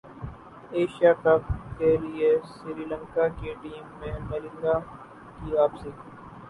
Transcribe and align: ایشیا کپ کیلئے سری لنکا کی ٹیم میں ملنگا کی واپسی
ایشیا 0.71 1.11
کپ 1.23 1.41
کیلئے 1.77 2.29
سری 2.51 2.85
لنکا 2.85 3.25
کی 3.37 3.49
ٹیم 3.61 3.85
میں 3.99 4.15
ملنگا 4.29 4.75
کی 5.37 5.49
واپسی 5.55 5.89